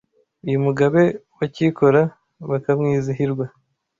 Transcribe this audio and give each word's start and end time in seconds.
Uyu 0.45 0.59
Mugabe 0.65 1.01
wa 1.37 1.45
Cyikora 1.53 2.01
Bakamwizihirwa 2.49 3.45